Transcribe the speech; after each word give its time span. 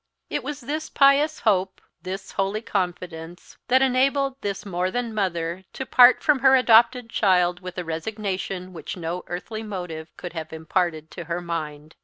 It 0.31 0.43
was 0.43 0.61
this 0.61 0.89
pious 0.89 1.41
hope, 1.41 1.79
this 2.01 2.31
holy 2.31 2.63
confidence, 2.63 3.57
that 3.67 3.83
enabled 3.83 4.41
this 4.41 4.65
more 4.65 4.89
than 4.89 5.13
mother 5.13 5.63
to 5.73 5.85
part 5.85 6.23
from 6.23 6.39
her 6.39 6.55
adopted 6.55 7.07
child 7.07 7.59
with 7.59 7.77
a 7.77 7.85
resignation 7.85 8.73
which 8.73 8.97
no 8.97 9.23
earthly 9.27 9.61
motive 9.61 10.09
could 10.17 10.33
have 10.33 10.51
imparted 10.51 11.11
to 11.11 11.25
her 11.25 11.39
mind. 11.39 11.95